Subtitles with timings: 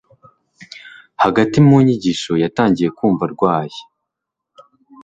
[1.23, 3.79] hagati mu nyigisho, yatangiye kumva arwaye